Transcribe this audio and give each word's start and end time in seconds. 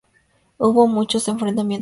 Hubo 0.57 0.87
muchos 0.87 1.27
enfrentamientos. 1.27 1.79